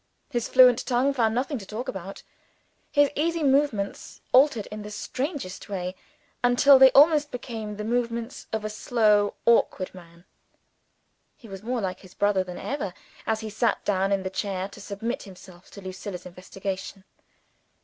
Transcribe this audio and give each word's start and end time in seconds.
His 0.31 0.47
fluent 0.49 0.83
tongue 0.87 1.13
found 1.13 1.35
nothing 1.35 1.59
to 1.59 1.65
talk 1.67 1.87
about. 1.87 2.23
His 2.91 3.11
easy 3.15 3.43
movements 3.43 4.19
altered 4.33 4.65
in 4.71 4.81
the 4.81 4.89
strangest 4.89 5.69
way, 5.69 5.93
until 6.43 6.79
they 6.79 6.89
almost 6.93 7.29
became 7.29 7.75
the 7.77 7.83
movements 7.83 8.47
of 8.51 8.65
a 8.65 8.69
slow 8.71 9.35
awkward 9.45 9.93
man. 9.93 10.25
He 11.37 11.47
was 11.47 11.61
more 11.61 11.81
like 11.81 11.99
his 11.99 12.15
brother 12.15 12.43
than 12.43 12.57
ever, 12.57 12.95
as 13.27 13.41
he 13.41 13.51
sat 13.51 13.85
down 13.85 14.11
in 14.11 14.23
the 14.23 14.31
chair 14.31 14.67
to 14.69 14.81
submit 14.81 15.21
himself 15.21 15.69
to 15.69 15.81
Lucilla's 15.81 16.25
investigation. 16.25 17.03